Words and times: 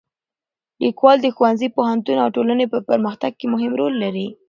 لیکوالی 0.83 1.21
د 1.23 1.27
ښوونځي، 1.35 1.67
پوهنتون 1.77 2.17
او 2.23 2.29
ټولنې 2.35 2.65
په 2.73 2.79
پرمختګ 2.89 3.31
کې 3.39 3.45
مهم 3.53 3.71
رول 3.79 3.93
لري. 4.03 4.27